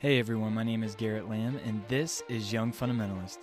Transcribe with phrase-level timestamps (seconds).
[0.00, 3.40] Hey everyone, my name is Garrett Lamb, and this is Young Fundamentalist,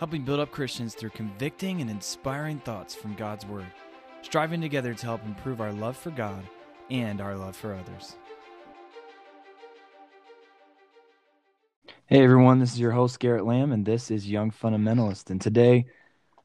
[0.00, 3.68] helping build up Christians through convicting and inspiring thoughts from God's Word,
[4.22, 6.42] striving together to help improve our love for God
[6.90, 8.16] and our love for others.
[12.06, 15.30] Hey everyone, this is your host Garrett Lamb, and this is Young Fundamentalist.
[15.30, 15.86] And today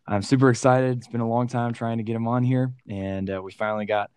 [0.06, 1.00] I'm super excited.
[1.00, 3.88] It's been a long time trying to get him on here, and uh, we finally
[3.88, 4.12] got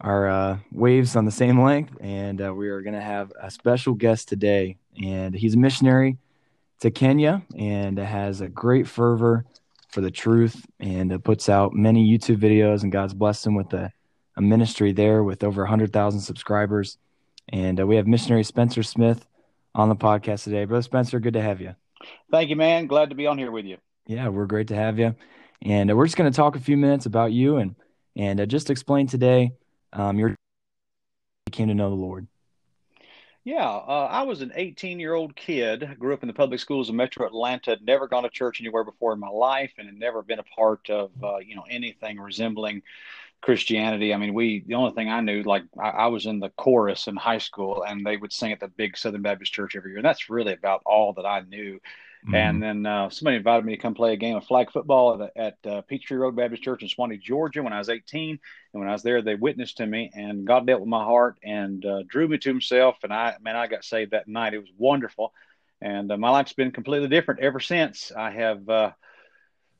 [0.00, 3.50] our uh, waves on the same length, and uh, we are going to have a
[3.50, 4.76] special guest today.
[5.02, 6.18] And he's a missionary
[6.80, 9.44] to Kenya and has a great fervor
[9.88, 12.82] for the truth and puts out many YouTube videos.
[12.82, 13.92] And God's blessed him with a,
[14.36, 16.98] a ministry there with over 100,000 subscribers.
[17.48, 19.26] And uh, we have missionary Spencer Smith
[19.74, 20.64] on the podcast today.
[20.64, 21.74] Brother Spencer, good to have you.
[22.30, 22.86] Thank you, man.
[22.86, 23.78] Glad to be on here with you.
[24.06, 25.14] Yeah, we're great to have you.
[25.62, 27.74] And uh, we're just going to talk a few minutes about you and
[28.16, 29.52] and uh, just explain today
[29.92, 30.34] um, your
[31.50, 32.26] came to know the Lord?
[33.44, 35.96] Yeah, uh, I was an 18 year old kid.
[35.98, 37.78] Grew up in the public schools of Metro Atlanta.
[37.82, 40.90] Never gone to church anywhere before in my life, and had never been a part
[40.90, 42.82] of uh, you know anything resembling
[43.40, 44.12] Christianity.
[44.12, 47.06] I mean, we the only thing I knew, like I, I, was in the chorus
[47.06, 49.98] in high school, and they would sing at the big Southern Baptist Church every year,
[49.98, 51.80] and that's really about all that I knew.
[52.24, 52.34] Mm-hmm.
[52.34, 55.36] And then uh, somebody invited me to come play a game of flag football at,
[55.36, 58.30] at uh, Peachtree Road Baptist Church in Suwanee, Georgia, when I was 18.
[58.30, 61.38] And when I was there, they witnessed to me, and God dealt with my heart
[61.44, 62.96] and uh, drew me to Himself.
[63.04, 64.54] And I, man, I got saved that night.
[64.54, 65.32] It was wonderful,
[65.80, 68.10] and uh, my life's been completely different ever since.
[68.14, 68.68] I have.
[68.68, 68.92] Uh,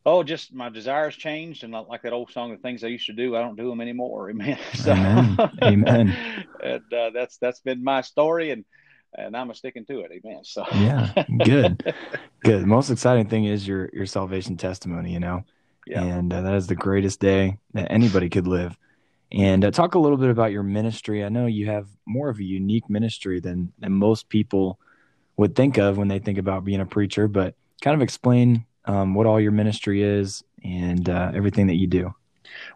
[0.07, 3.13] oh, just my desires changed, and like that old song, "The things I used to
[3.13, 4.59] do, I don't do them anymore." Amen.
[4.75, 5.51] So, Amen.
[5.63, 6.47] Amen.
[6.63, 8.65] and uh, that's that's been my story, and
[9.15, 10.11] and I'm a sticking to it.
[10.13, 10.41] Amen.
[10.45, 11.13] So yeah,
[11.45, 11.95] good,
[12.45, 12.63] good.
[12.63, 15.13] The most exciting thing is your your salvation testimony.
[15.13, 15.45] You know,
[15.87, 16.03] yeah.
[16.03, 18.77] and uh, that is the greatest day that anybody could live.
[19.31, 21.25] And uh, talk a little bit about your ministry.
[21.25, 24.79] I know you have more of a unique ministry than than most people
[25.37, 27.29] would think of when they think about being a preacher.
[27.29, 31.87] But kind of explain um, what all your ministry is and uh, everything that you
[31.87, 32.15] do.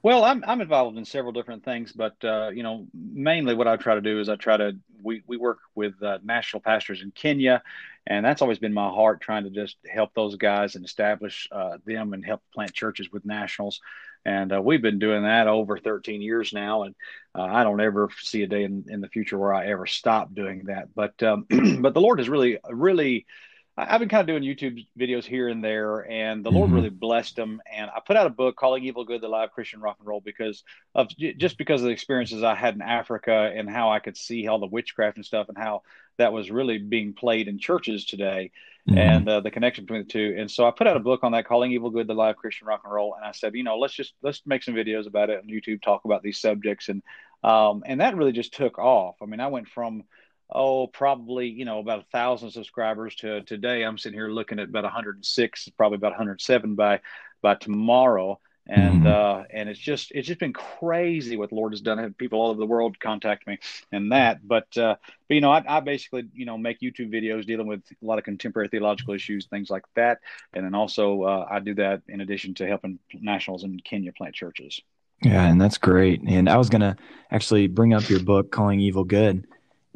[0.03, 3.77] Well, I'm I'm involved in several different things, but uh, you know, mainly what I
[3.77, 4.73] try to do is I try to
[5.03, 7.63] we we work with uh, national pastors in Kenya,
[8.07, 11.79] and that's always been my heart, trying to just help those guys and establish uh,
[11.85, 13.81] them and help plant churches with nationals.
[14.25, 16.95] And uh, we've been doing that over 13 years now, and
[17.35, 20.33] uh, I don't ever see a day in, in the future where I ever stop
[20.33, 20.95] doing that.
[20.95, 21.47] But um,
[21.81, 23.27] but the Lord has really really
[23.75, 26.59] I've been kind of doing YouTube videos here and there, and the mm-hmm.
[26.59, 27.63] Lord really blessed them.
[27.73, 30.21] And I put out a book, "Calling Evil Good: The Live Christian Rock and Roll,"
[30.21, 30.63] because
[30.95, 34.47] of just because of the experiences I had in Africa and how I could see
[34.47, 35.83] all the witchcraft and stuff, and how
[36.19, 38.51] that was really being played in churches today,
[38.87, 38.99] mm-hmm.
[38.99, 40.37] and uh, the connection between the two.
[40.39, 42.67] And so I put out a book on that, "Calling Evil Good: The Live Christian
[42.67, 45.31] Rock and Roll," and I said, you know, let's just let's make some videos about
[45.31, 47.03] it on YouTube, talk about these subjects, and
[47.43, 49.17] um, and that really just took off.
[49.23, 50.05] I mean, I went from
[50.55, 53.83] oh, probably, you know, about a thousand subscribers to today.
[53.83, 57.01] I'm sitting here looking at about 106, probably about 107 by,
[57.41, 58.39] by tomorrow.
[58.69, 59.07] And, mm-hmm.
[59.09, 61.99] uh, and it's just, it's just been crazy what the Lord has done.
[61.99, 63.59] I had people all over the world contact me
[63.91, 64.95] and that, but, uh,
[65.27, 68.19] but, you know, I, I basically, you know, make YouTube videos dealing with a lot
[68.19, 70.21] of contemporary theological issues, things like that.
[70.55, 74.37] And then also, uh, I do that in addition to helping nationals in Kenya plant
[74.37, 74.81] churches.
[75.25, 76.23] Yeah, and that's great.
[76.23, 76.97] And I was going to
[77.33, 79.45] actually bring up your book, Calling Evil Good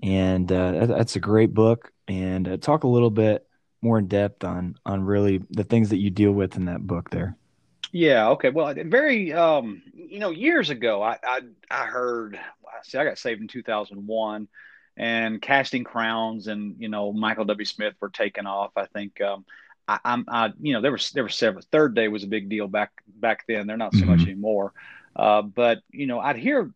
[0.02, 1.92] and uh, that's a great book.
[2.08, 3.46] And uh, talk a little bit
[3.82, 7.10] more in depth on on really the things that you deal with in that book
[7.10, 7.36] there.
[7.92, 8.28] Yeah.
[8.30, 8.50] Okay.
[8.50, 11.40] Well, very, um, you know, years ago, I, I,
[11.70, 12.38] I heard,
[12.82, 14.48] see, I got saved in 2001
[14.98, 17.64] and casting crowns and, you know, Michael W.
[17.64, 18.72] Smith were taken off.
[18.76, 19.44] I think, um,
[19.88, 22.48] I, I'm, I, you know, there was, there were several, third day was a big
[22.48, 23.66] deal back, back then.
[23.66, 24.10] They're not so mm-hmm.
[24.10, 24.72] much anymore.
[25.16, 26.70] Uh, but you know, I'd hear,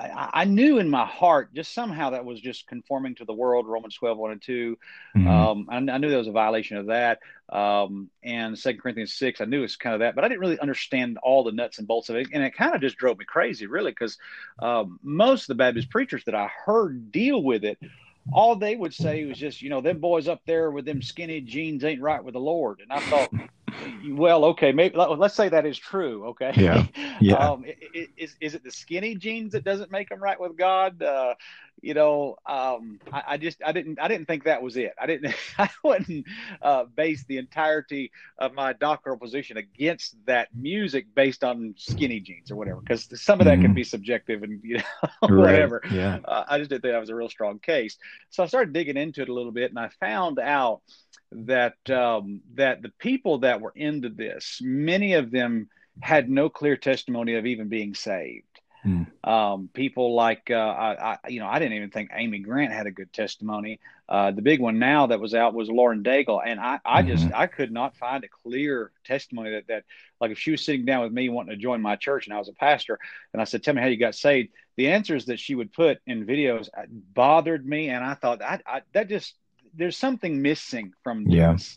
[0.00, 3.66] I, I, knew in my heart, just somehow that was just conforming to the world.
[3.66, 4.78] Romans 12, 1 and 2.
[5.14, 5.28] Mm-hmm.
[5.28, 7.20] Um, I, I, knew there was a violation of that.
[7.50, 10.40] Um, and Second Corinthians 6, I knew it was kind of that, but I didn't
[10.40, 12.28] really understand all the nuts and bolts of it.
[12.32, 14.16] And it kind of just drove me crazy, really, because
[14.58, 17.78] um, most of the Baptist preachers that I heard deal with it
[18.32, 21.40] all they would say was just, you know, them boys up there with them skinny
[21.40, 22.80] jeans ain't right with the Lord.
[22.80, 23.30] And I thought,
[24.10, 26.26] well, okay, maybe let's say that is true.
[26.28, 26.52] Okay.
[26.56, 26.86] Yeah.
[27.18, 27.36] Yeah.
[27.36, 27.64] um,
[27.94, 31.02] is, is it the skinny jeans that doesn't make them right with God?
[31.02, 31.34] Uh,
[31.82, 34.92] you know, um, I, I, just I didn't I didn't think that was it.
[35.00, 36.26] I didn't I wouldn't
[36.62, 42.50] uh, base the entirety of my doctrinal position against that music based on skinny jeans
[42.50, 43.62] or whatever, because some of that mm.
[43.62, 43.74] can mm-hmm.
[43.74, 44.84] be subjective and you know
[45.36, 45.80] whatever.
[45.84, 45.92] Right.
[45.92, 47.96] Yeah, uh, I just didn't think that was a real strong case.
[48.30, 50.80] So I started digging into it a little bit, and I found out
[51.32, 55.68] that um, that the people that were into this, many of them
[56.00, 58.55] had no clear testimony of even being saved.
[58.86, 59.02] Hmm.
[59.28, 62.86] Um, people like uh, I, I, you know, I didn't even think Amy Grant had
[62.86, 63.80] a good testimony.
[64.08, 67.10] Uh, the big one now that was out was Lauren Daigle, and I, I mm-hmm.
[67.10, 69.84] just I could not find a clear testimony that that
[70.20, 72.38] like if she was sitting down with me wanting to join my church and I
[72.38, 73.00] was a pastor,
[73.32, 75.98] and I said, "Tell me how you got saved." The answers that she would put
[76.06, 79.34] in videos uh, bothered me, and I thought I, I that just
[79.74, 81.54] there's something missing from yeah.
[81.54, 81.76] this.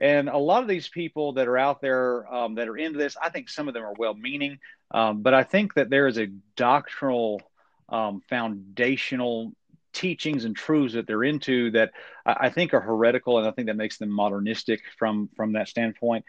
[0.00, 3.16] And a lot of these people that are out there um, that are into this,
[3.16, 4.58] I think some of them are well meaning,
[4.94, 7.42] um, but I think that there is a doctrinal,
[7.88, 9.52] um, foundational
[9.92, 11.90] teachings and truths that they're into that
[12.24, 15.68] I, I, think are heretical, and I think that makes them modernistic from from that
[15.68, 16.24] standpoint.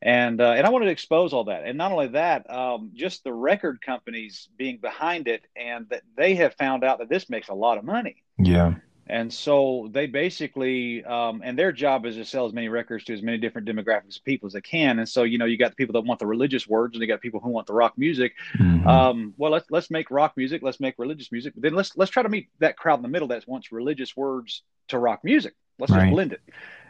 [0.00, 3.22] And uh, and I wanted to expose all that, and not only that, um, just
[3.22, 7.48] the record companies being behind it, and that they have found out that this makes
[7.48, 8.22] a lot of money.
[8.38, 8.76] Yeah.
[9.08, 13.14] And so they basically, um, and their job is to sell as many records to
[13.14, 14.98] as many different demographics of people as they can.
[14.98, 17.06] And so, you know, you got the people that want the religious words, and you
[17.06, 18.32] got people who want the rock music.
[18.58, 18.86] Mm-hmm.
[18.86, 22.10] Um, well, let's let's make rock music, let's make religious music, but then let's let's
[22.10, 25.54] try to meet that crowd in the middle that wants religious words to rock music.
[25.78, 26.00] Let's right.
[26.00, 26.40] just blend it.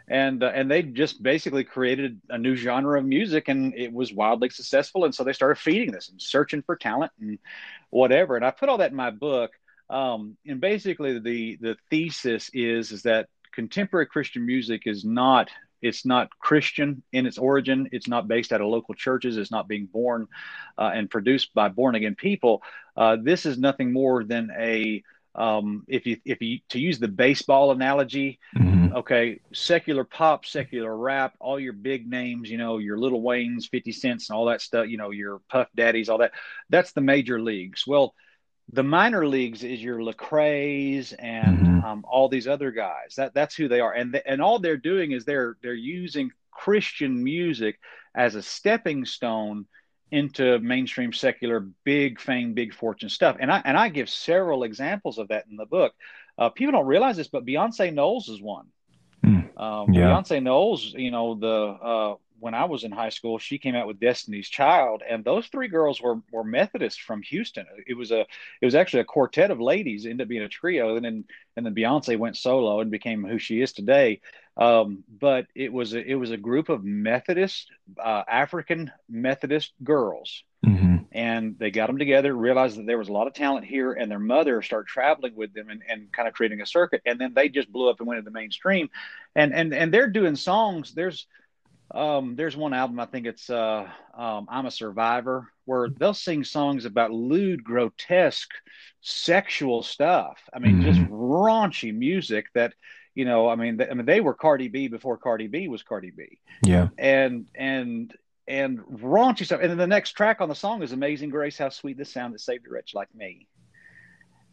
[0.07, 4.11] And uh, and they just basically created a new genre of music, and it was
[4.11, 5.05] wildly successful.
[5.05, 7.37] And so they started feeding this and searching for talent and
[7.89, 8.37] whatever.
[8.37, 9.51] And I put all that in my book.
[9.89, 15.49] Um, and basically, the the thesis is is that contemporary Christian music is not
[15.81, 17.89] it's not Christian in its origin.
[17.91, 19.37] It's not based out of local churches.
[19.37, 20.27] It's not being born
[20.77, 22.63] uh, and produced by born again people.
[22.95, 25.03] Uh, this is nothing more than a
[25.35, 28.95] um, if you if you to use the baseball analogy, mm-hmm.
[28.95, 33.91] okay, secular pop, secular rap, all your big names, you know, your Little Waynes, Fifty
[33.91, 36.31] Cents, and all that stuff, you know, your Puff Daddies, all that.
[36.71, 37.85] That's the major leagues.
[37.85, 38.15] Well,
[38.73, 41.85] the minor leagues is your Lecrae's and mm-hmm.
[41.85, 43.15] um, all these other guys.
[43.15, 46.31] That that's who they are, and th- and all they're doing is they're they're using
[46.51, 47.79] Christian music
[48.15, 49.65] as a stepping stone
[50.11, 53.37] into mainstream secular big fame, big fortune stuff.
[53.39, 55.93] And I and I give several examples of that in the book.
[56.37, 58.67] Uh, people don't realize this, but Beyonce Knowles is one.
[59.25, 59.59] Mm.
[59.59, 60.03] Um, yeah.
[60.03, 63.87] Beyonce Knowles, you know the uh, when I was in high school, she came out
[63.87, 67.65] with Destiny's Child, and those three girls were were Methodists from Houston.
[67.85, 68.21] It was a
[68.61, 71.25] it was actually a quartet of ladies, ended up being a trio, and then
[71.55, 74.21] and then Beyonce went solo and became who she is today.
[74.55, 77.69] Um, but it was a, it was a group of Methodist
[78.03, 80.97] uh, African Methodist girls, mm-hmm.
[81.11, 84.09] and they got them together, realized that there was a lot of talent here, and
[84.09, 87.33] their mother started traveling with them and, and kind of creating a circuit, and then
[87.33, 88.89] they just blew up and went into the mainstream,
[89.35, 90.93] and and and they're doing songs.
[90.93, 91.27] There's
[91.91, 93.87] um, there's one album I think it's uh,
[94.17, 98.49] um, "I'm a Survivor," where they'll sing songs about lewd, grotesque,
[99.01, 100.37] sexual stuff.
[100.53, 100.89] I mean, mm-hmm.
[100.89, 102.73] just raunchy music that
[103.15, 103.47] you know.
[103.47, 106.39] I mean, they, I mean, they were Cardi B before Cardi B was Cardi B.
[106.63, 108.13] Yeah, and and
[108.47, 109.61] and raunchy stuff.
[109.61, 112.33] And then the next track on the song is "Amazing Grace," how sweet the sound
[112.33, 113.47] that saved a wretch like me.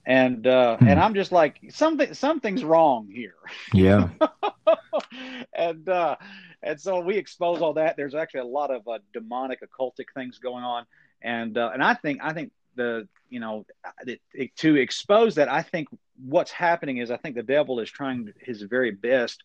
[0.06, 0.88] And uh, hmm.
[0.88, 3.36] and I'm just like something something's wrong here.
[3.72, 4.10] Yeah.
[5.54, 6.16] and uh,
[6.62, 7.96] and so we expose all that.
[7.96, 10.84] There's actually a lot of uh, demonic, occultic things going on,
[11.22, 13.66] and uh, and I think I think the you know
[14.06, 15.88] it, it, to expose that, I think
[16.24, 19.42] what's happening is I think the devil is trying his very best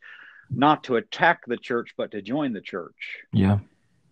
[0.50, 3.20] not to attack the church, but to join the church.
[3.32, 3.60] Yeah.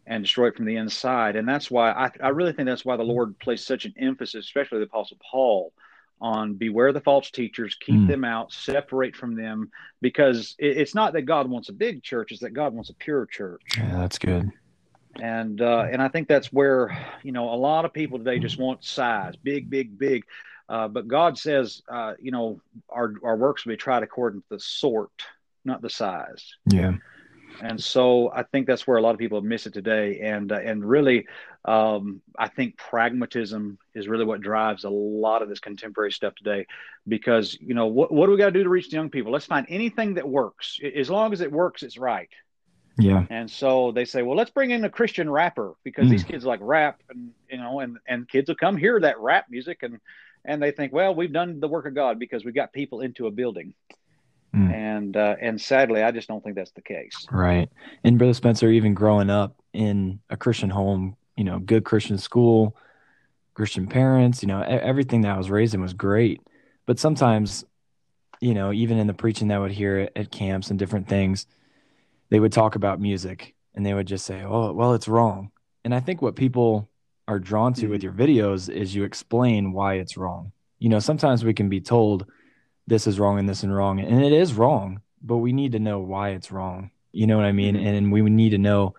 [0.06, 2.96] And destroy it from the inside, and that's why I, I really think that's why
[2.96, 5.74] the Lord placed such an emphasis, especially the Apostle Paul,
[6.20, 8.08] on beware the false teachers, keep mm.
[8.08, 9.72] them out, separate from them,
[10.02, 12.96] because it, it's not that God wants a big church; it's that God wants a
[12.96, 13.62] pure church.
[13.78, 14.52] Yeah, that's good.
[15.22, 18.58] And uh, and I think that's where you know a lot of people today just
[18.58, 20.24] want size, big, big, big.
[20.70, 22.60] Uh, but God says, uh, you know,
[22.90, 25.12] our our works will be tried according to the sort,
[25.64, 26.56] not the size.
[26.70, 26.94] Yeah.
[27.62, 30.20] And so I think that's where a lot of people miss it today.
[30.22, 31.28] And uh, and really,
[31.66, 36.68] um, I think pragmatism is really what drives a lot of this contemporary stuff today,
[37.08, 39.32] because you know what what do we got to do to reach the young people?
[39.32, 40.80] Let's find anything that works.
[40.96, 42.30] As long as it works, it's right.
[43.00, 43.26] Yeah.
[43.30, 46.10] And so they say, well, let's bring in a Christian rapper because mm.
[46.10, 49.46] these kids like rap, and you know, and and kids will come hear that rap
[49.50, 50.00] music, and
[50.46, 53.28] and they think, well, we've done the work of God because we got people into
[53.28, 53.74] a building.
[54.58, 54.74] Mm.
[54.74, 57.28] And uh, and sadly, I just don't think that's the case.
[57.32, 57.70] Right.
[58.04, 62.76] And Brother Spencer, even growing up in a Christian home, you know, good Christian school,
[63.54, 66.42] Christian parents, you know, everything that I was raised in was great.
[66.86, 67.66] But sometimes,
[68.40, 71.46] you know, even in the preaching that I would hear at camps and different things,
[72.30, 75.52] they would talk about music and they would just say, "Oh, well, it's wrong."
[75.84, 76.90] And I think what people
[77.28, 77.92] are drawn to mm-hmm.
[77.92, 80.52] with your videos is you explain why it's wrong.
[80.80, 82.26] You know, sometimes we can be told
[82.88, 85.80] this is wrong and this is wrong, and it is wrong, but we need to
[85.80, 86.92] know why it's wrong.
[87.12, 87.76] You know what I mean?
[87.76, 87.88] Mm-hmm.
[87.88, 88.96] And we need to know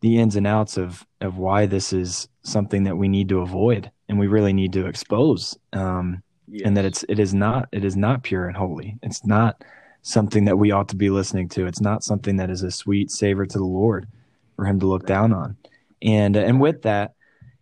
[0.00, 3.90] the ins and outs of of why this is something that we need to avoid
[4.08, 5.58] and we really need to expose.
[5.72, 6.22] Um,
[6.52, 6.62] Yes.
[6.66, 8.98] and that it's it is not it is not pure and holy.
[9.04, 9.62] It's not
[10.02, 11.66] something that we ought to be listening to.
[11.66, 14.08] It's not something that is a sweet savor to the Lord
[14.56, 15.56] for him to look down on.
[16.02, 17.14] And and with that,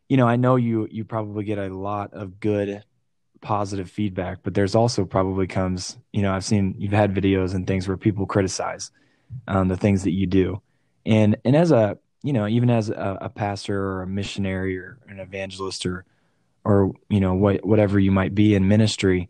[0.08, 2.82] you know, I know you you probably get a lot of good
[3.40, 7.66] positive feedback, but there's also probably comes, you know, I've seen you've had videos and
[7.66, 8.90] things where people criticize
[9.46, 10.62] um, the things that you do.
[11.06, 14.98] And and as a, you know, even as a, a pastor or a missionary or
[15.08, 16.04] an evangelist or
[16.64, 19.28] or you know what whatever you might be in ministry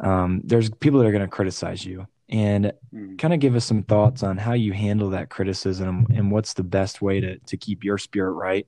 [0.00, 3.18] um, there's people that are going to criticize you and Mhm.
[3.18, 6.64] kind of give us some thoughts on how you handle that criticism and what's the
[6.64, 8.66] best way to to keep your spirit right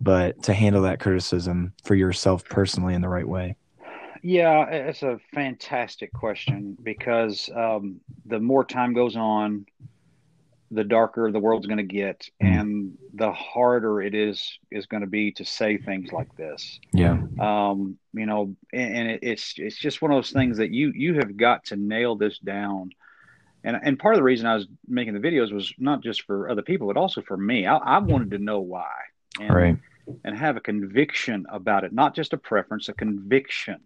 [0.00, 3.56] but to handle that criticism for yourself personally in the right way
[4.26, 9.66] Yeah, it's a fantastic question because um, the more time goes on,
[10.70, 12.60] the darker the world's going to get, Mm.
[12.60, 16.80] and the harder it is is going to be to say things like this.
[16.94, 20.70] yeah Um, you know, and, and it, it's it's just one of those things that
[20.70, 22.90] you you have got to nail this down.
[23.62, 26.48] And and part of the reason I was making the videos was not just for
[26.48, 27.66] other people, but also for me.
[27.66, 28.92] I, I wanted to know why,
[29.38, 29.76] and, right
[30.24, 33.80] and have a conviction about it, not just a preference, a conviction.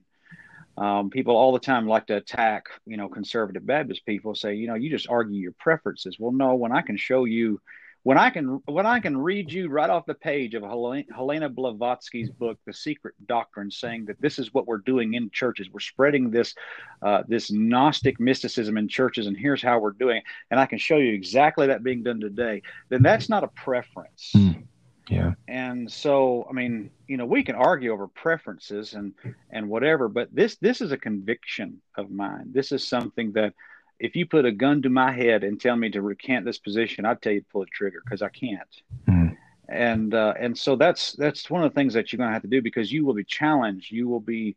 [0.78, 4.34] Um, people all the time like to attack, you know, conservative Baptist people.
[4.34, 6.16] Say, you know, you just argue your preferences.
[6.18, 7.60] Well, no, when I can show you,
[8.04, 11.48] when I can, when I can read you right off the page of Helena, Helena
[11.48, 15.68] Blavatsky's book, The Secret Doctrine, saying that this is what we're doing in churches.
[15.68, 16.54] We're spreading this,
[17.02, 20.18] uh, this Gnostic mysticism in churches, and here's how we're doing.
[20.18, 22.62] it, And I can show you exactly that being done today.
[22.88, 24.30] Then that's not a preference.
[24.36, 24.62] Mm.
[25.10, 29.14] Yeah And so, I mean, you know, we can argue over preferences and
[29.50, 32.50] and whatever, but this this is a conviction of mine.
[32.52, 33.54] This is something that
[33.98, 37.04] if you put a gun to my head and tell me to recant this position,
[37.04, 38.82] I'd tell you to pull the trigger because I can't.
[39.08, 39.36] Mm.
[39.68, 42.42] And uh, and so that's that's one of the things that you're going to have
[42.42, 43.90] to do because you will be challenged.
[43.90, 44.56] You will be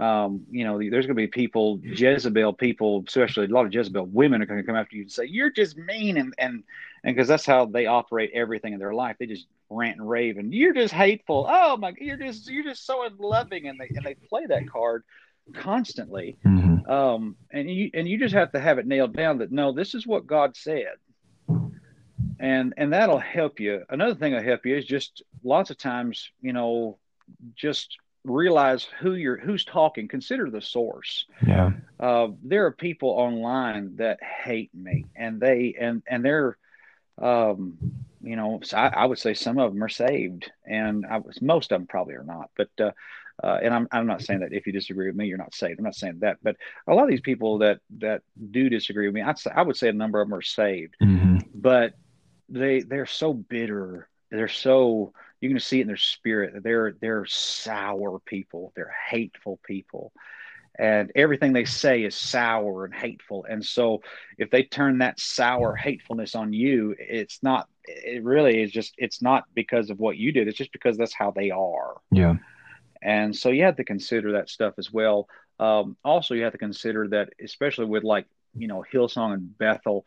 [0.00, 4.06] um, you know, there's going to be people, Jezebel people, especially a lot of Jezebel
[4.06, 6.16] women are going to come after you and say, you're just mean.
[6.16, 6.64] And, and,
[7.04, 9.16] and because that's how they operate everything in their life.
[9.18, 11.46] They just rant and rave and you're just hateful.
[11.46, 13.68] Oh my, you're just, you're just so unloving.
[13.68, 15.04] And they, and they play that card
[15.52, 16.38] constantly.
[16.46, 16.88] Mhm.
[16.88, 19.94] Um, and you, and you just have to have it nailed down that no, this
[19.94, 20.94] is what God said.
[22.38, 23.82] And, and that'll help you.
[23.90, 26.96] Another thing that'll help you is just lots of times, you know,
[27.54, 30.08] just realize who you're who's talking.
[30.08, 31.26] Consider the source.
[31.46, 31.72] Yeah.
[31.98, 36.56] Uh, there are people online that hate me and they and and they're
[37.20, 37.76] um
[38.22, 41.72] you know I, I would say some of them are saved and I was most
[41.72, 42.90] of them probably are not but uh,
[43.42, 45.78] uh, and I'm, I'm not saying that if you disagree with me you're not saved.
[45.78, 49.14] I'm not saying that but a lot of these people that that do disagree with
[49.14, 50.96] me I'd say, i would say a number of them are saved.
[51.02, 51.46] Mhm.
[51.54, 51.94] but
[52.50, 54.08] they they're so bitter.
[54.30, 58.72] They're so you can see it in their spirit that they're they're sour people.
[58.76, 60.12] They're hateful people.
[60.78, 63.44] And everything they say is sour and hateful.
[63.48, 64.02] And so
[64.38, 69.20] if they turn that sour hatefulness on you it's not it really is just it's
[69.20, 70.48] not because of what you did.
[70.48, 71.96] It's just because that's how they are.
[72.10, 72.34] Yeah.
[73.02, 75.26] And so you have to consider that stuff as well.
[75.58, 80.04] Um, also you have to consider that especially with like you know hillsong and bethel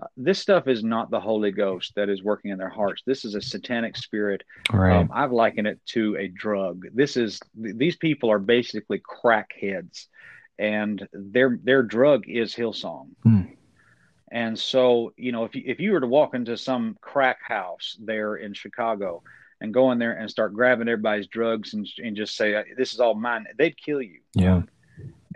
[0.00, 3.02] uh, this stuff is not the Holy Ghost that is working in their hearts.
[3.06, 4.42] This is a satanic spirit.
[4.70, 6.84] right Um, I've likened it to a drug.
[6.92, 10.06] This is th- these people are basically crackheads,
[10.58, 13.08] and their their drug is Hillsong.
[13.22, 13.42] Hmm.
[14.30, 17.96] And so, you know, if you, if you were to walk into some crack house
[18.00, 19.22] there in Chicago
[19.60, 23.00] and go in there and start grabbing everybody's drugs and, and just say this is
[23.00, 24.62] all mine, they'd kill you yeah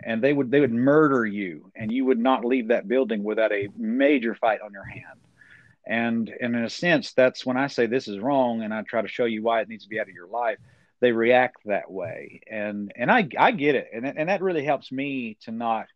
[0.03, 3.51] and they would they would murder you and you would not leave that building without
[3.51, 5.19] a major fight on your hand
[5.85, 9.01] and, and in a sense that's when i say this is wrong and i try
[9.01, 10.57] to show you why it needs to be out of your life
[10.99, 14.91] they react that way and and i i get it and, and that really helps
[14.91, 15.87] me to not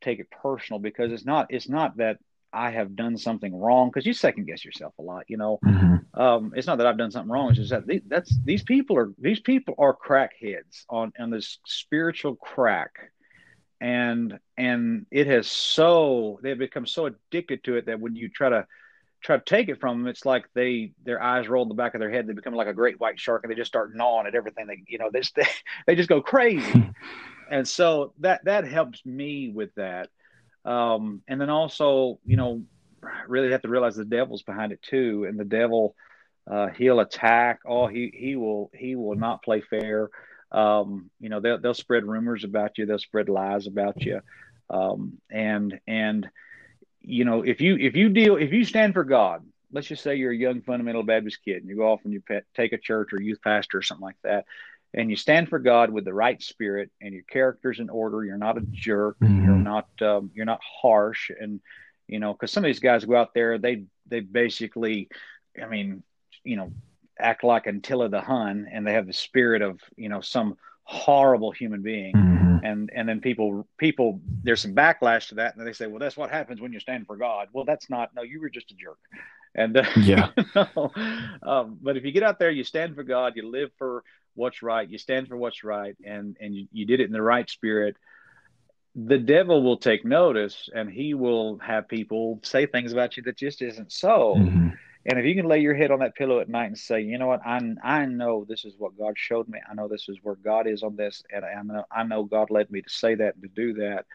[0.00, 2.18] take it personal because it's not it's not that
[2.52, 6.04] i have done something wrong because you second guess yourself a lot you know Mhm.
[6.14, 7.50] um, it's not that I've done something wrong.
[7.50, 11.58] It's just that they, that's these people are these people are crackheads on on this
[11.66, 13.12] spiritual crack,
[13.80, 18.48] and and it has so they've become so addicted to it that when you try
[18.48, 18.66] to
[19.20, 21.94] try to take it from them, it's like they their eyes roll in the back
[21.94, 22.26] of their head.
[22.26, 24.66] They become like a great white shark, and they just start gnawing at everything.
[24.66, 25.46] They you know they just, they,
[25.86, 26.90] they just go crazy,
[27.50, 30.08] and so that that helps me with that.
[30.64, 32.62] Um, and then also you know
[33.26, 35.94] really have to realize the devil's behind it too, and the devil
[36.50, 37.60] uh, he'll attack.
[37.66, 40.08] Oh, he he will he will not play fair.
[40.50, 42.86] Um, you know they'll they'll spread rumors about you.
[42.86, 44.20] They'll spread lies about you.
[44.70, 46.28] Um, and and
[47.00, 50.16] you know if you if you deal if you stand for God, let's just say
[50.16, 52.78] you're a young fundamental Baptist kid and you go off and you pet, take a
[52.78, 54.46] church or youth pastor or something like that,
[54.94, 58.24] and you stand for God with the right spirit and your character's in order.
[58.24, 59.18] You're not a jerk.
[59.20, 59.44] Mhm.
[59.44, 61.60] You're not um, you're not harsh, and
[62.06, 65.08] you know because some of these guys go out there they they basically,
[65.62, 66.02] I mean,
[66.44, 66.72] you know,
[67.20, 71.50] act like Attila the Hun, and they have the spirit of you know some horrible
[71.50, 72.14] human being.
[72.14, 72.60] Mhm.
[72.64, 76.16] And and then people people there's some backlash to that, and they say, well, that's
[76.16, 77.48] what happens when you stand for God.
[77.52, 78.10] Well, that's not.
[78.14, 78.98] No, you were just a jerk.
[79.54, 80.30] And uh, Yeah.
[81.42, 84.02] um, but if you get out there, you stand for God, you live for
[84.34, 87.22] what's right, you stand for what's right, and and you, you did it in the
[87.22, 87.96] right spirit.
[88.94, 93.36] The devil will take notice, and he will have people say things about you that
[93.36, 94.34] just isn't so.
[94.36, 94.76] Mhm.
[95.08, 97.16] And if you can lay your head on that pillow at night and say, you
[97.18, 99.58] know what, I I know this is what God showed me.
[99.68, 102.50] I know this is where God is on this, and I know I know God
[102.50, 104.06] led me to say that and to do that.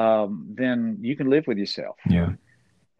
[0.00, 2.32] Um, then you can live with yourself Yeah.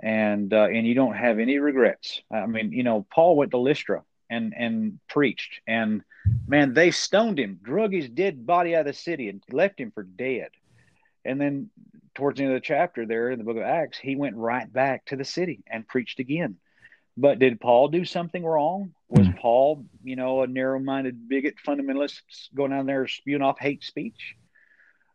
[0.02, 2.23] and uh, and you don't have any regrets.
[2.33, 6.02] I mean, you know, Paul went to Lystra and and preached, and
[6.47, 9.90] man, they stoned him, drug his dead body out of the city, and left him
[9.92, 10.50] for dead.
[11.25, 11.71] And then
[12.14, 14.73] towards the end of the chapter, there in the book of Acts, he went right
[14.73, 16.56] back to the city and preached again.
[17.16, 18.92] But did Paul do something wrong?
[19.08, 19.32] Was Hmm.
[19.35, 22.20] Paul, you know, a narrow-minded bigot fundamentalist
[22.54, 24.35] going down there spewing off hate speech?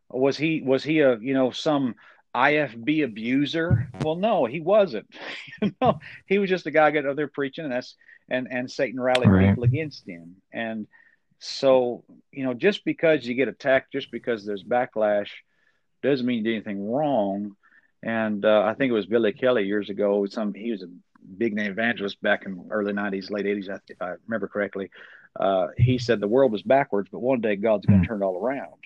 [0.10, 1.96] Was he was he a you know some
[2.36, 3.90] IFB abuser?
[4.02, 5.08] Well, no, he wasn't.
[5.62, 7.96] you know, he was just a guy getting out there preaching, and that's
[8.30, 9.50] and and Satan rallied Right.
[9.50, 10.38] people against him.
[10.52, 10.88] And
[11.40, 15.30] so, you know, just because you get attacked, just because there's backlash,
[16.04, 17.56] doesn't mean you did anything wrong.
[18.04, 20.26] And uh, I think it was Billy Kelly years ago.
[20.26, 20.90] Some he was a
[21.38, 24.90] big name evangelist back in early '90s, late '80s, if I remember correctly.
[25.40, 28.08] Uh, he said the world was backwards, but one day God's going to Mm.
[28.10, 28.84] turn it all around.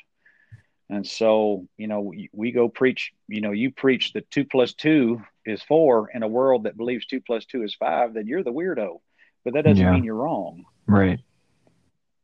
[0.90, 4.74] And so, you know, we, we go preach, you know, you preach that two plus
[4.74, 8.44] two is four in a world that believes two plus two is five, then you're
[8.44, 9.02] the weirdo.
[9.44, 9.92] But that doesn't Yeah.
[9.94, 10.66] mean you're wrong.
[10.86, 11.20] Right.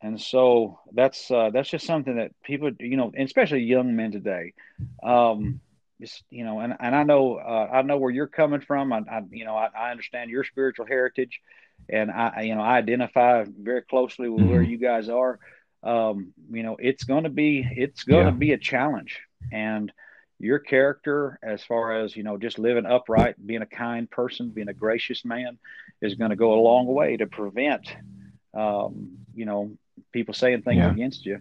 [0.01, 4.53] And so that's uh, that's just something that people, you know, especially young men today,
[5.03, 5.59] um,
[6.01, 8.93] just you know, and, and I know uh, I know where you're coming from.
[8.93, 11.41] I, I you know I, I understand your spiritual heritage,
[11.89, 14.63] and I you know I identify very closely with where Mhm.
[14.63, 15.39] you guys are.
[15.83, 18.33] Um, you know, it's going to be it's going to Yeah.
[18.33, 19.19] be a challenge,
[19.51, 19.91] and
[20.39, 24.69] your character, as far as you know, just living upright, being a kind person, being
[24.69, 25.57] a gracious man,
[26.01, 27.87] is going to go a long way to prevent,
[28.53, 29.71] um, you know,
[30.13, 30.87] people saying things Yeah.
[30.87, 31.39] against you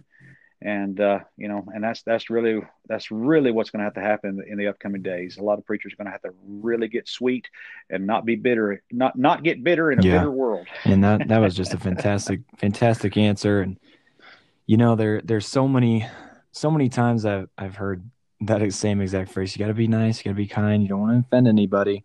[0.61, 4.01] and uh, you know and that's that's really that's really what's going to have to
[4.01, 5.37] happen in the, in the upcoming days.
[5.37, 7.49] A lot of preachers are going to have to really get sweet
[7.89, 10.19] and not be bitter not not get bitter in a Yeah.
[10.19, 10.67] bitter world.
[10.85, 13.61] And that that was just a fantastic fantastic answer.
[13.61, 13.77] And
[14.67, 16.05] you know there there's so many
[16.51, 18.09] so many times I've I've heard
[18.41, 20.89] that same exact phrase you got to be nice you got to be kind you
[20.89, 22.03] don't want to offend anybody.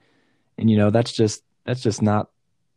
[0.58, 2.30] And you know that's just that's just not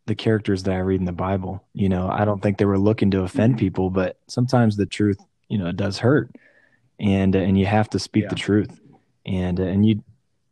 [0.08, 1.63] the characters that I read in the Bible.
[1.74, 3.60] You know I don't think they were looking to offend Mhm.
[3.60, 6.30] people but sometimes the truth you know it does hurt.
[7.00, 8.30] And and you have to speak Yeah.
[8.30, 8.80] the truth.
[9.26, 10.04] And and you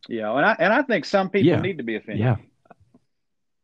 [0.09, 1.61] Yeah, and i and i think some people Yeah.
[1.61, 2.19] need to be offended.
[2.23, 2.35] Yeah.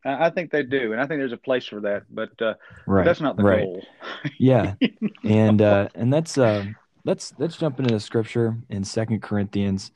[0.05, 2.55] I, I think they do and i think there's a place for that but uh
[2.85, 3.05] right.
[3.05, 3.63] that's not the right.
[3.63, 3.83] goal.
[4.39, 4.75] Yeah,
[5.23, 6.65] and uh, and that's uh,
[7.03, 9.91] let's let's jump into the scripture in Second Corinthians,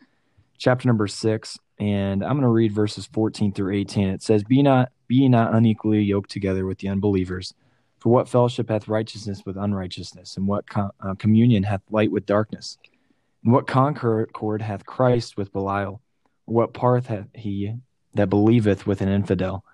[0.58, 4.10] chapter number six, and I'm going to read verses 14 through 18.
[4.10, 7.54] It says, "Be not be not unequally yoked together with the unbelievers,
[8.08, 12.78] for what fellowship hath righteousness with unrighteousness, and what uh, communion hath light with darkness,
[13.44, 16.00] and what concord hath Christ with Belial,
[16.46, 17.74] or what part hath he
[18.14, 19.66] that believeth with an infidel,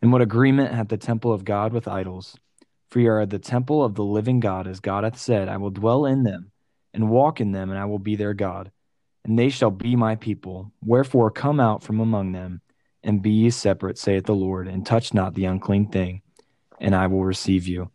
[0.00, 2.38] and what agreement hath the temple of God with idols?"
[2.88, 5.68] For ye are the temple of the living God, as God hath said, I will
[5.68, 6.52] dwell in them,
[6.94, 8.72] and walk in them, and I will be their God,
[9.22, 10.72] and they shall be my people.
[10.82, 12.62] Wherefore come out from among them,
[13.02, 16.22] and be ye separate, saith the Lord, and touch not the unclean thing,
[16.80, 17.90] and I will receive you,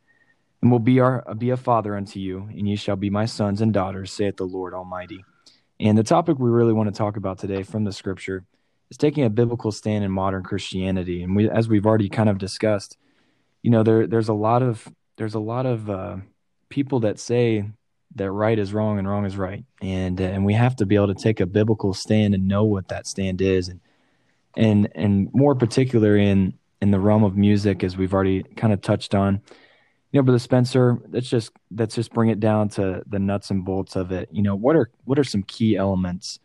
[0.62, 3.62] and will be our be a father unto you, and ye shall be my sons
[3.62, 5.24] and daughters, saith the Lord Almighty.
[5.80, 8.46] And the topic we really want to talk about today from the scripture
[8.90, 12.38] is taking a biblical stand in modern Christianity, and we, as we've already kind of
[12.38, 12.98] discussed
[13.62, 16.18] you know there there's a lot of there's a lot of uh,
[16.70, 17.70] people that say
[18.16, 19.64] that right is wrong and wrong is right.
[19.82, 22.64] And uh, and we have to be able to take a biblical stand and know
[22.64, 23.70] what that stand is.
[23.70, 23.80] And
[24.56, 28.82] and and more particular in in the realm of music as we've already kind of
[28.82, 29.42] touched on.
[30.12, 33.64] You know brother spencer let's just let's just bring it down to the nuts and
[33.64, 34.28] bolts of it.
[34.32, 36.40] You know what are what are some key elements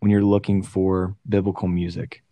[0.00, 2.22] when you're looking for biblical music?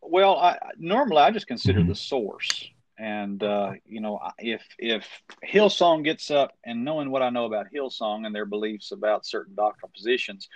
[0.00, 1.88] Well, I normally I just consider Mhm.
[1.88, 5.08] the source, and uh, you know, if if
[5.44, 9.54] Hillsong gets up and knowing what I know about Hillsong and their beliefs about certain
[9.54, 10.48] doctrinal positions,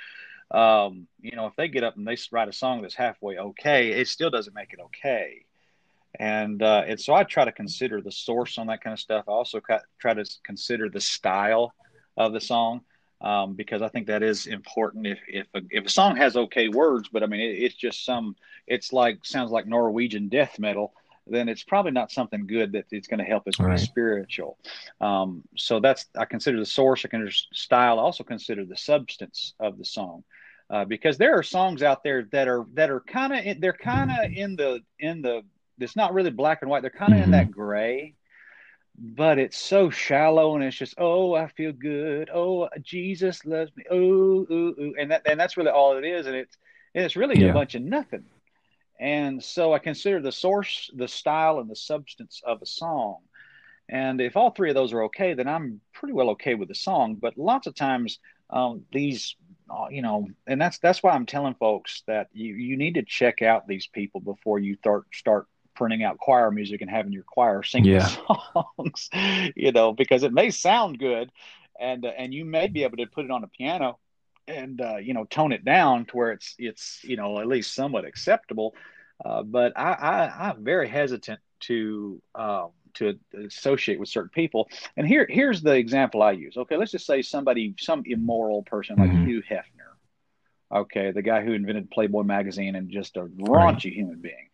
[0.50, 3.90] um, you know, if they get up and they write a song that's halfway okay,
[3.90, 5.44] it still doesn't make it okay.
[6.18, 9.24] and uh, and so I try to consider the source on that kind of stuff.
[9.28, 9.60] I also
[10.00, 11.74] try to consider the style
[12.16, 12.80] of the song
[13.20, 15.06] um, because I think that is important.
[15.06, 18.04] If if a, if a song has okay words, but I mean it, it's just
[18.04, 20.92] some, it's like sounds like Norwegian death metal,
[21.26, 23.76] then it's probably not something good that it's going to help us right.
[23.76, 24.56] be spiritual.
[25.00, 29.54] Um, so that's I consider the source, I consider style, I also consider the substance
[29.58, 30.24] of the song.
[30.70, 34.10] Uh, because there are songs out there that are that are kind of they're kind
[34.10, 35.42] of in the in the
[35.80, 37.24] it's not really black and white they're kind of mm-hmm.
[37.24, 38.14] in that gray
[38.98, 43.84] but it's so shallow and it's just oh i feel good oh jesus loves me
[43.90, 44.94] oh ooh, ooh.
[44.98, 46.56] and that and that's really all it is and it's
[46.94, 47.48] and it's really yeah.
[47.48, 48.24] a bunch of nothing
[49.00, 53.18] and so i consider the source the style and the substance of a song
[53.88, 56.74] and if all three of those are okay then i'm pretty well okay with the
[56.74, 58.18] song but lots of times
[58.50, 59.36] um, these
[59.90, 63.42] you know and that's that's why i'm telling folks that you you need to check
[63.42, 65.46] out these people before you start start
[65.78, 68.10] printing out choir music and having your choir sing yeah.
[68.56, 69.08] songs,
[69.56, 71.30] you know, because it may sound good,
[71.80, 73.98] and uh, and you may be able to put it on a piano
[74.48, 77.74] and uh, you know tone it down to where it's it's you know at least
[77.74, 78.74] somewhat acceptable.
[79.24, 84.68] Uh, but I, I I'm very hesitant to um, to associate with certain people.
[84.96, 86.56] And here here's the example I use.
[86.56, 89.26] Okay, let's just say somebody some immoral person like mm-hmm.
[89.26, 89.62] Hugh Hefner.
[90.70, 93.92] Okay, the guy who invented Playboy magazine and just a raunchy right.
[93.94, 94.48] human being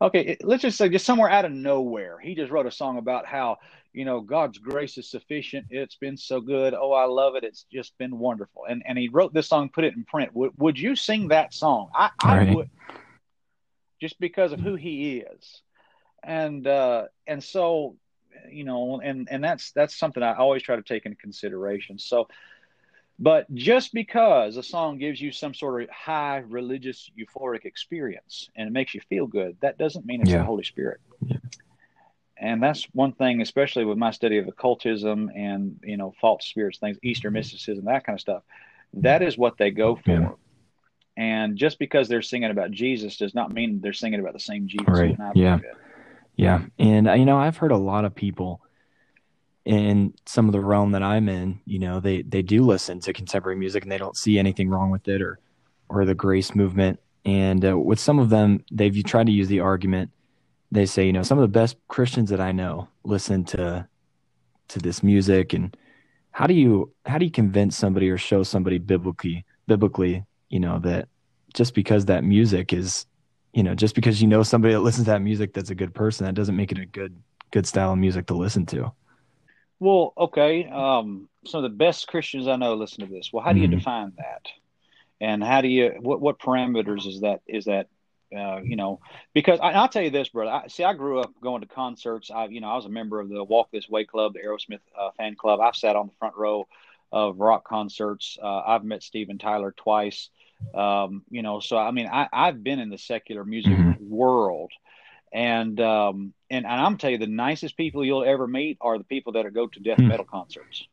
[0.00, 3.26] okay, let's just say just somewhere out of nowhere, he just wrote a song about
[3.26, 3.58] how,
[3.92, 5.66] you know, God's grace is sufficient.
[5.70, 6.74] It's been so good.
[6.74, 7.44] Oh, I love it.
[7.44, 8.64] It's just been wonderful.
[8.68, 10.34] And and he wrote this song, put it in print.
[10.34, 11.90] Would would you sing that song?
[11.94, 12.54] I, I right.
[12.54, 12.70] would
[14.00, 15.62] just because of who he is.
[16.22, 17.96] And uh and so
[18.50, 21.98] you know, and and that's that's something I always try to take into consideration.
[21.98, 22.28] So
[23.18, 28.68] but just because a song gives you some sort of high religious euphoric experience and
[28.68, 30.38] it makes you feel good, that doesn't mean it's yeah.
[30.38, 31.00] the Holy Spirit.
[31.24, 31.38] Yeah.
[32.38, 36.78] And that's one thing, especially with my study of occultism and you know false spirits,
[36.78, 38.42] things, Eastern mysticism, that kind of stuff.
[38.94, 40.10] That is what they go for.
[40.10, 40.30] Yeah.
[41.16, 44.68] And just because they're singing about Jesus does not mean they're singing about the same
[44.68, 44.86] Jesus.
[44.86, 45.16] Right.
[45.34, 45.60] Yeah.
[46.36, 46.62] Yeah.
[46.78, 48.60] And uh, you know, I've heard a lot of people
[49.64, 53.12] in some of the realm that I'm in, you know, they they do listen to
[53.12, 55.38] contemporary music and they don't see anything wrong with it or
[55.88, 57.00] or the grace movement.
[57.24, 60.10] And uh, with some of them, they've tried to use the argument.
[60.70, 63.88] They say, you know, some of the best Christians that I know listen to
[64.68, 65.52] to this music.
[65.52, 65.76] And
[66.30, 70.78] how do you how do you convince somebody or show somebody biblically biblically, you know,
[70.80, 71.08] that
[71.54, 73.06] just because that music is,
[73.56, 75.94] you know, just because you know somebody that listens to that music that's a good
[75.94, 77.16] person, that doesn't make it a good
[77.50, 78.92] good style of music to listen to.
[79.80, 80.68] Well, okay.
[80.68, 83.30] Um, some of the best Christians I know listen to this.
[83.32, 83.78] Well, how do you mm-hmm.
[83.78, 84.42] define that?
[85.22, 87.88] And how do you what what parameters is that is that
[88.36, 89.00] uh, you know,
[89.32, 90.50] because I, will tell you this, brother.
[90.50, 92.30] I, see, I grew up going to concerts.
[92.30, 94.80] I, you know, I was a member of the Walk This Way Club, the Aerosmith
[94.98, 95.60] uh, fan club.
[95.60, 96.66] I've sat on the front row
[97.10, 98.36] of rock concerts.
[98.42, 100.28] Uh, I've met Steven Tyler twice.
[100.74, 104.08] Um, you know, so I mean, I, I've been in the secular music mm-hmm.
[104.08, 104.72] world,
[105.32, 109.04] and um, and, and I'm tell you, the nicest people you'll ever meet are the
[109.04, 110.08] people that are go to death hmm.
[110.08, 110.86] metal concerts.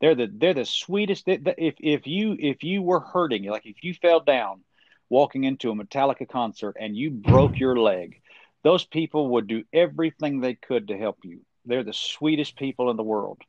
[0.00, 1.24] They're the they're the sweetest.
[1.26, 4.60] If if you if you were hurting, like if you fell down
[5.08, 8.20] walking into a Metallica concert and you broke your leg,
[8.62, 11.40] those people would do everything they could to help you.
[11.64, 13.40] They're the sweetest people in the world,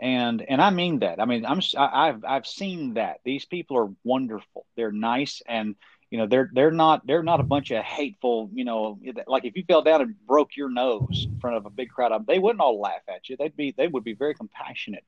[0.00, 1.20] and and I mean that.
[1.20, 3.20] I mean I'm I've I've seen that.
[3.24, 4.66] These people are wonderful.
[4.76, 5.76] They're nice and
[6.10, 9.56] you know they're they're not they're not a bunch of hateful you know like if
[9.56, 12.60] you fell down and broke your nose in front of a big crowd they wouldn't
[12.60, 13.36] all laugh at you.
[13.36, 15.04] They'd be they would be very compassionate.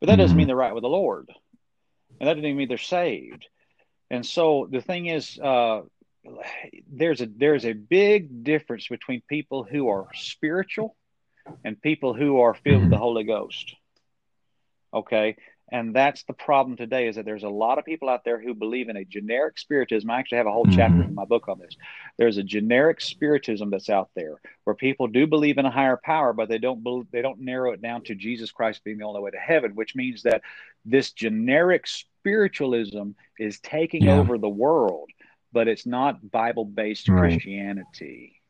[0.00, 1.28] But that doesn't mean they're right with the lord.
[2.18, 3.46] And that doesn't mean they're saved.
[4.10, 5.82] And so the thing is uh,
[6.90, 10.96] there's a there's a big difference between people who are spiritual
[11.64, 13.76] and people who are filled with the holy ghost
[14.92, 15.36] okay
[15.72, 18.52] and that's the problem today is that there's a lot of people out there who
[18.52, 20.10] believe in a generic spiritism.
[20.10, 20.76] I actually have a whole mm-hmm.
[20.76, 21.74] chapter in my book on this.
[22.18, 26.34] There's a generic spiritism that's out there where people do believe in a higher power,
[26.34, 29.22] but they don't be, they don't narrow it down to Jesus Christ being the only
[29.22, 30.42] way to heaven, which means that
[30.84, 34.18] this generic spiritualism is taking yeah.
[34.18, 35.08] over the world,
[35.54, 37.32] but it's not Bible based right.
[37.32, 38.41] Christianity.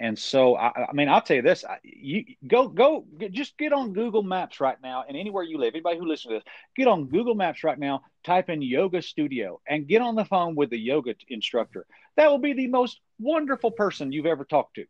[0.00, 3.92] And so, I, I, mean, I'll tell you this: you go, go, just get on
[3.92, 7.06] Google Maps right now, and anywhere you live, anybody who listens to this, get on
[7.06, 10.78] Google Maps right now, type in yoga studio, and get on the phone with the
[10.78, 11.86] yoga instructor.
[12.16, 14.86] That will be the most wonderful person you've ever talked to.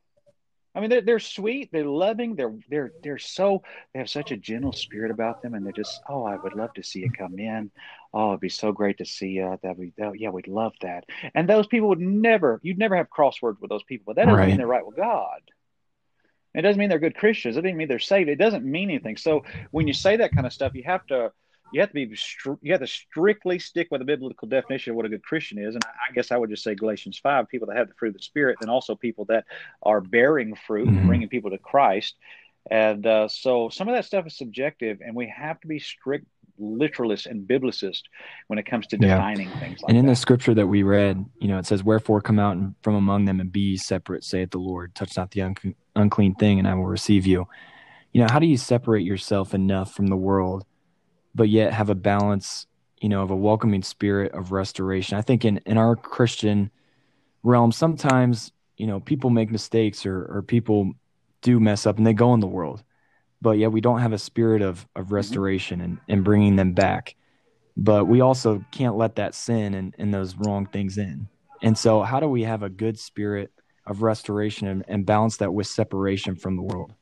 [0.74, 4.36] I mean, they're they're sweet, they're loving, they're they're they're so they have such a
[4.36, 7.38] gentle spirit about them, and they're just oh, I would love to see you come
[7.38, 7.70] in.
[8.14, 9.58] Oh, it'd be so great to see you.
[9.62, 11.04] That we oh, yeah, we'd love that.
[11.34, 14.36] And those people would never, you'd never have crosswords with those people, but that doesn't
[14.38, 14.46] Right.
[14.46, 15.40] mean they're right with God.
[16.54, 17.56] It doesn't mean they're good Christians.
[17.56, 18.28] It doesn't mean they're saved.
[18.28, 19.16] It doesn't mean anything.
[19.16, 21.32] So when you say that kind of stuff, you have to
[21.70, 22.16] you have to be
[22.62, 25.74] you have to strictly stick with the biblical definition of what a good Christian is.
[25.74, 28.14] And I guess I would just say Galatians five: people that have the fruit of
[28.14, 29.44] the Spirit, and also people that
[29.82, 31.06] are bearing fruit, and Mhm.
[31.06, 32.16] bringing people to Christ.
[32.70, 36.26] And uh, so some of that stuff is subjective, and we have to be strict
[36.60, 38.02] literalists and biblicist
[38.48, 39.16] when it comes to Yeah.
[39.16, 40.12] defining things like And in that.
[40.12, 43.24] the scripture that we read, you know, it says, Wherefore come out and from among
[43.24, 44.94] them and be separate, saith the Lord.
[44.94, 47.46] Touch not the unc- unclean thing, and I will receive you.
[48.12, 50.64] You know, how do you separate yourself enough from the world,
[51.34, 52.66] but yet have a balance,
[53.00, 55.18] you know, of a welcoming spirit of restoration?
[55.18, 56.70] I think in, in our Christian
[57.42, 60.92] realm, sometimes, you know, people make mistakes or, or people
[61.42, 62.82] do mess up and they go in the world,
[63.40, 65.14] but yet we don't have a spirit of, of mm-hmm.
[65.14, 67.16] restoration and, and bringing them back
[67.80, 71.28] but we also can't let that sin and, and those wrong things in.
[71.62, 73.50] And so, how do we have a good spirit
[73.86, 76.94] of restoration and, and balance that with separation from the world?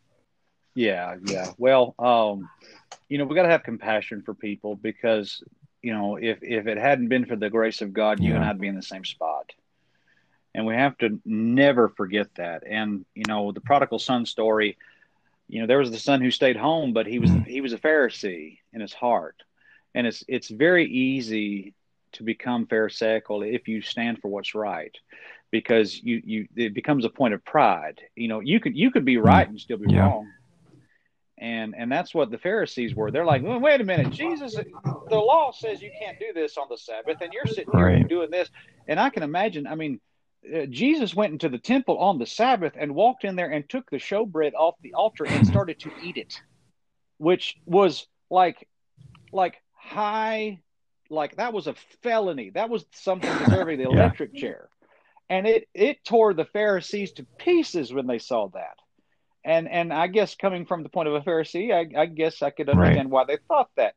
[0.79, 1.51] Yeah, yeah.
[1.59, 2.49] Well, um,
[3.09, 5.43] you know, we got to have compassion for people because,
[5.83, 8.61] you know, if if it hadn't been for the grace of God, you and I'd
[8.61, 9.51] be in the same spot.
[10.55, 12.62] And we have to never forget that.
[12.67, 14.77] And you know, the prodigal son story,
[15.49, 17.47] you know, there was the son who stayed home, but he was Mhm.
[17.47, 19.43] he was a Pharisee in his heart.
[19.95, 21.75] And it's it's very easy
[22.12, 24.97] to become pharisaical if you stand for what's right
[25.51, 28.01] because you you it becomes a point of pride.
[28.14, 30.01] You know, you could you could be right and still be Yeah.
[30.01, 30.35] wrong
[31.40, 33.11] and and that's what the Pharisees were.
[33.11, 34.55] They're like, well, wait a minute, Jesus,
[35.11, 38.09] the law says you can't do this on the Sabbath, and you're sitting here Right.
[38.09, 38.48] doing this.
[38.88, 39.66] And I can imagine.
[39.66, 40.01] I mean,
[40.55, 43.90] uh, Jesus went into the temple on the Sabbath and walked in there and took
[43.90, 46.35] the showbread off the altar and started to eat it,
[47.18, 48.66] which was like
[49.33, 50.61] like high,
[51.11, 52.51] like that was a felony.
[52.51, 53.88] That was something deserving the Yeah.
[53.88, 54.68] electric chair,
[55.31, 58.77] and it it tore the Pharisees to pieces when they saw that
[59.48, 62.50] and and I guess coming from the point of a Pharisee, I, I guess I
[62.50, 63.94] could understand why they thought that.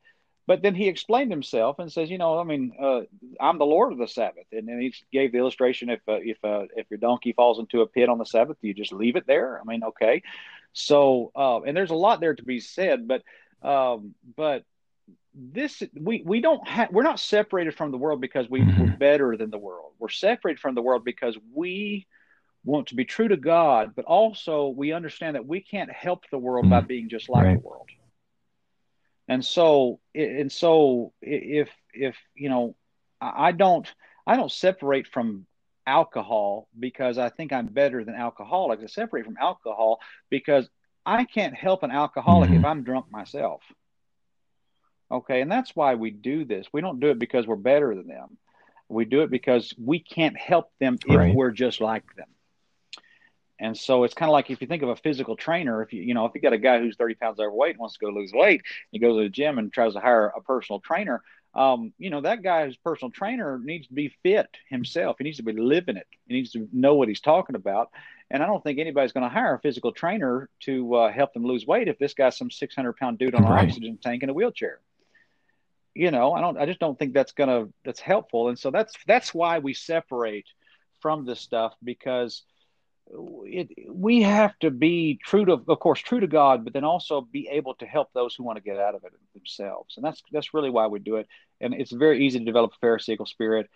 [0.48, 3.02] But then he explained himself and says, you know, I mean, uh,
[3.40, 6.44] I'm the Lord of the Sabbath, and then he gave the illustration: if uh, if
[6.44, 9.16] uh, if your donkey falls into a pit on the Sabbath, do you just leave
[9.16, 9.60] it there?
[9.62, 10.24] I mean, okay.
[10.74, 13.24] So, uh, and there's a lot there to be said, but
[13.62, 14.64] um, but
[15.34, 18.78] this we we don't have we're not separated from the world because we, Mhm.
[18.78, 19.94] we're better than the world.
[20.00, 22.08] We're separated from the world because we
[22.64, 26.38] want to be true to God, but also we understand that we can't help the
[26.38, 26.88] world by Mhm.
[26.88, 27.54] being just like Right.
[27.54, 27.90] the world.
[29.28, 32.76] And so, and so, if if you know,
[33.22, 33.88] I don't
[34.28, 35.46] I don't separate from
[35.86, 38.84] alcohol because I think I'm better than alcoholics.
[38.84, 40.70] I separate from alcohol because
[41.06, 42.66] I can't help an alcoholic if Mhm.
[42.66, 43.62] I'm drunk myself.
[45.12, 46.68] Okay, and that's why we do this.
[46.74, 48.38] We don't do it because we're better than them.
[48.90, 51.32] We do it because we can't help them if Right.
[51.32, 52.30] we're just like them.
[53.62, 56.04] And so it's kind of like if you think of a physical trainer, if you
[56.04, 58.12] you know if you got a guy who's 30 pounds overweight and wants to go
[58.12, 61.24] lose weight, he goes to the gym and tries to hire a personal trainer.
[61.56, 65.18] Um, you know that guy's personal trainer needs to be fit himself.
[65.20, 66.08] He needs to be living it.
[66.28, 67.90] He needs to know what he's talking about.
[68.32, 71.46] And I don't think anybody's going to hire a physical trainer to uh, help them
[71.46, 73.52] lose weight if this guy's some 600 pound dude on an Right.
[73.52, 74.80] oxygen tank in a wheelchair.
[75.96, 76.58] You know, I don't.
[76.58, 78.50] I just don't think that's gonna that's helpful.
[78.50, 80.48] And so that's that's why we separate
[81.02, 82.44] from this stuff because
[83.08, 87.22] it, we have to be true to, of course, true to God, but then also
[87.22, 89.96] be able to help those who want to get out of it themselves.
[89.98, 91.28] And that's that's really why we do it.
[91.60, 93.70] And it's very easy to develop a Pharisaical spirit,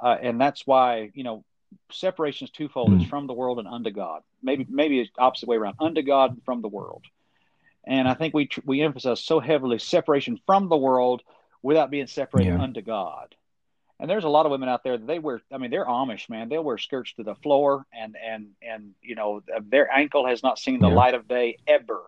[0.00, 1.44] uh, and that's why you know
[1.90, 3.00] separation is twofold: Mm.
[3.00, 4.22] it's from the world and unto God.
[4.42, 7.04] Maybe maybe it's opposite way around: unto God and from the world.
[7.84, 11.22] And I think we tr- we emphasize so heavily separation from the world
[11.62, 12.60] without being separated Yeah.
[12.60, 13.34] unto God.
[14.02, 15.40] And there's a lot of women out there that they wear.
[15.52, 16.48] I mean, they're Amish, man.
[16.48, 20.58] They'll wear skirts to the floor, and and and you know their ankle has not
[20.58, 20.94] seen the Yeah.
[20.96, 22.02] light of day ever.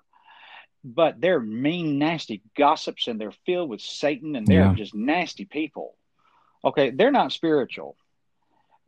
[0.83, 4.75] But they're mean, nasty gossips, and they're filled with Satan, and they're Yeah.
[4.75, 5.97] just nasty people.
[6.65, 7.97] Okay, they're not spiritual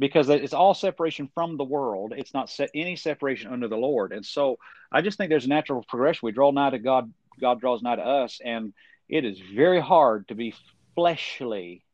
[0.00, 2.12] because it's all separation from the world.
[2.16, 4.12] It's not set any separation under the Lord.
[4.12, 4.58] And so
[4.90, 6.26] I just think there's a natural progression.
[6.26, 8.74] We draw nigh to God, God draws nigh to us, and
[9.08, 10.54] it is very hard to be
[10.96, 11.85] fleshly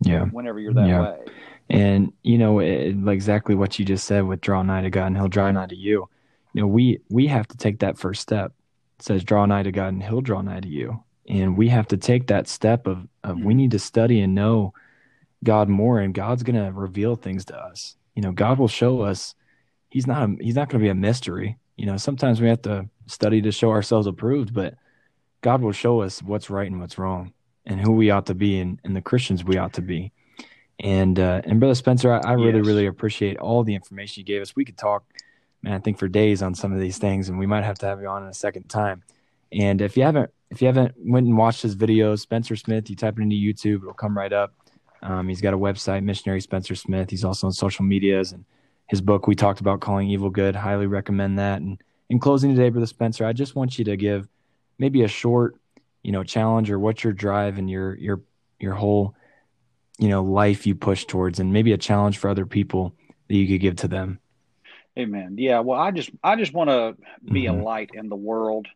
[0.00, 0.24] Yeah.
[0.26, 1.00] whenever you're that Yeah.
[1.02, 1.18] way.
[1.70, 5.16] And you know, it, exactly what you just said with draw nigh to God and
[5.16, 6.08] he'll draw nigh to you.
[6.54, 8.52] You know, we we have to take that first step.
[8.98, 11.02] It says draw nigh to God and he'll draw nigh to you.
[11.28, 13.56] And we have to take that step of, of we Mhm.
[13.56, 14.72] need to study and know
[15.44, 17.96] God more and God's gonna reveal things to us.
[18.14, 19.34] You know, God will show us
[19.90, 21.58] he's not a, he's not gonna be a mystery.
[21.76, 24.74] You know, sometimes we have to study to show ourselves approved, but
[25.42, 27.32] God will show us what's right and what's wrong
[27.68, 30.12] and who we ought to be and, and the Christians we ought to be.
[30.80, 32.66] And uh, and brother Spencer, I, I really, yes.
[32.66, 34.56] really appreciate all the information you gave us.
[34.56, 35.04] We could talk,
[35.62, 37.86] man, I think for days on some of these things, and we might have to
[37.86, 39.02] have you on in a second time.
[39.52, 42.96] And if you haven't if you haven't went and watched his videos, Spencer Smith, you
[42.96, 44.54] type it into YouTube, it'll come right up.
[45.02, 47.10] Um, he's got a website, Missionary Spencer Smith.
[47.10, 48.44] He's also on social medias and
[48.88, 50.56] his book we talked about calling evil good.
[50.56, 51.60] Highly recommend that.
[51.60, 54.28] And in closing today, brother Spencer, I just want you to give
[54.78, 55.56] maybe a short,
[56.02, 58.22] you know, challenge or what's your drive and your your
[58.58, 59.14] your whole,
[59.98, 62.94] you know, life you push towards, and maybe a challenge for other people
[63.28, 64.20] that you could give to them.
[64.98, 65.36] Amen.
[65.38, 65.60] Yeah.
[65.60, 67.60] Well, I just I just want to be mm-hmm.
[67.60, 68.66] a light in the world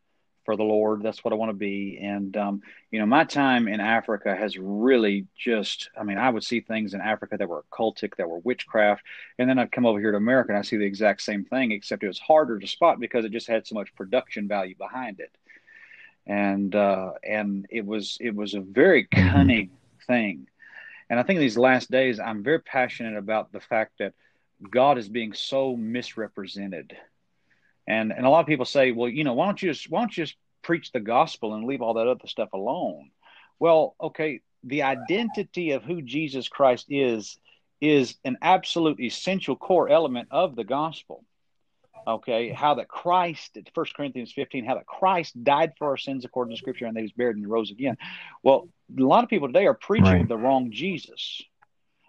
[0.44, 1.02] for the Lord.
[1.02, 1.98] That's what I want to be.
[2.00, 6.44] And, um, you know, my time in Africa has really just, I mean, I would
[6.44, 9.02] see things in Africa that were cultic, that were witchcraft.
[9.38, 11.72] And then I'd come over here to America and I see the exact same thing,
[11.72, 15.20] except it was harder to spot because it just had so much production value behind
[15.20, 15.30] it.
[16.26, 19.30] And, uh, and it was, it was a very mm-hmm.
[19.30, 19.70] cunning
[20.06, 20.48] thing.
[21.10, 24.14] And I think in these last days, I'm very passionate about the fact that
[24.70, 26.96] God is being so misrepresented
[27.86, 30.00] and and a lot of people say, well, you know, why don't you just why
[30.00, 33.10] don't you just preach the gospel and leave all that other stuff alone?
[33.58, 37.38] Well, okay, the identity of who Jesus Christ is
[37.80, 41.24] is an absolute essential core element of the gospel.
[42.06, 46.54] Okay, how that Christ, 1 Corinthians 15, how that Christ died for our sins according
[46.54, 47.96] to Scripture and that he was buried and rose again.
[48.42, 50.28] Well, a lot of people today are preaching right.
[50.28, 51.42] the wrong Jesus.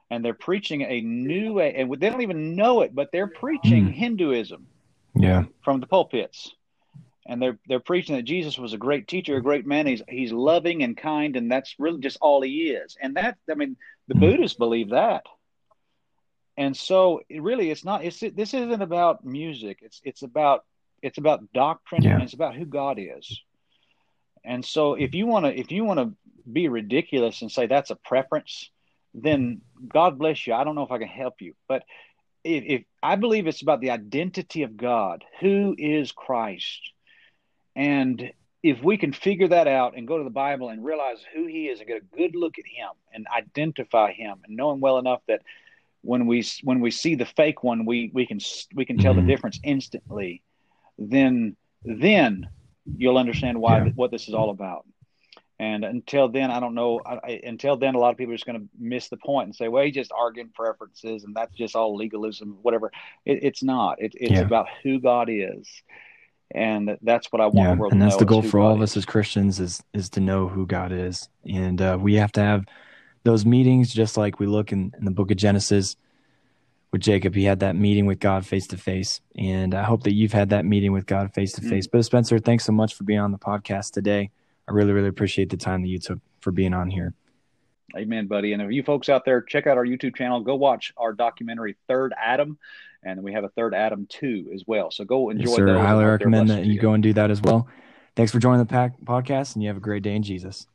[0.10, 3.94] And they're preaching a new, and they don't even know it, but they're preaching mm.
[3.94, 4.68] Hinduism
[5.16, 6.54] yeah from the pulpits
[7.26, 9.88] and they're they're preaching that Jesus was a great teacher, a great man.
[9.88, 12.98] He's he's loving and kind, and that's really just all he is.
[13.02, 13.78] And that I mean,
[14.08, 14.26] the mm-hmm.
[14.26, 15.26] Buddhists believe that.
[16.58, 18.04] And so, it really, it's not.
[18.04, 19.80] It's this isn't about music.
[19.82, 20.64] It's it's about
[21.02, 22.14] it's about doctrine yeah.
[22.14, 23.42] and it's about who God is.
[24.46, 26.14] And so, if you want to if you want to
[26.52, 28.70] be ridiculous and say that's a preference,
[29.14, 30.54] then God bless you.
[30.54, 31.84] I don't know if I can help you, but
[32.44, 36.92] if, if I believe it's about the identity of God, who is Christ,
[37.76, 41.46] and if we can figure that out and go to the Bible and realize who
[41.46, 44.80] He is and get a good look at Him and identify Him and know Him
[44.80, 45.42] well enough that
[46.04, 48.40] when we when we see the fake one, we we can
[48.76, 49.26] we can tell mm-hmm.
[49.26, 50.44] the difference instantly.
[50.98, 52.50] Then then
[52.98, 53.92] you'll understand why yeah.
[53.96, 54.86] what this is all about.
[55.60, 57.00] And until then, I don't know.
[57.06, 59.56] I, until then, a lot of people are just going to miss the point and
[59.56, 62.92] say, "Well, he's just arguing preferences, and that's just all legalism, whatever."
[63.26, 64.02] It, it's not.
[64.02, 64.42] It, it's yeah.
[64.42, 65.70] about who God is,
[66.54, 67.80] and that's what I want.
[67.80, 70.20] Yeah, and that's the goal for God all of us as Christians is is to
[70.20, 72.66] know who God is, and uh, we have to have
[73.24, 75.96] those meetings, just like we look in, in the Book of Genesis
[76.92, 77.34] with Jacob.
[77.36, 80.50] He had that meeting with God face to face, and I hope that you've had
[80.50, 81.70] that meeting with God face to mm-hmm.
[81.70, 81.88] face.
[81.88, 84.30] But Spencer, thanks so much for being on the podcast today.
[84.68, 87.14] I really, really appreciate the time that you took for being on here.
[87.96, 88.54] Amen, buddy.
[88.54, 90.40] And if you folks out there, check out our YouTube channel.
[90.40, 92.58] Go watch our documentary Third Adam,
[93.04, 94.90] and we have a Third Adam two as well.
[94.92, 95.50] So go enjoy.
[95.50, 95.78] Yes, sir.
[95.78, 97.68] Highly recommend that you go and do that as well.
[98.16, 100.68] Thanks for joining the pack podcast, and you have a great day in Jesus.